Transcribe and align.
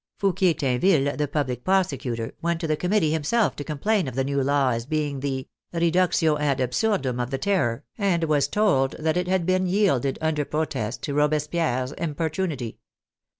Fouquier 0.17 0.55
Tinville, 0.55 1.15
the 1.15 1.27
public 1.27 1.63
prosecutor, 1.63 2.33
went 2.41 2.59
to 2.59 2.65
the 2.65 2.75
Committee 2.75 3.11
himself 3.11 3.55
to 3.55 3.63
complain 3.63 4.07
of 4.07 4.15
the 4.15 4.23
new 4.23 4.41
law 4.41 4.69
as 4.69 4.87
being 4.87 5.19
the 5.19 5.45
reductio 5.73 6.39
ad 6.39 6.59
absurdum 6.59 7.19
of 7.19 7.29
the 7.29 7.37
Terror, 7.37 7.83
and 7.99 8.23
was 8.23 8.47
told 8.47 8.95
that 8.97 9.15
it 9.15 9.27
had 9.27 9.45
been 9.45 9.67
yielded 9.67 10.17
under 10.19 10.43
protest 10.43 11.03
to 11.03 11.13
Robespierre's 11.13 11.91
importunity. 11.99 12.79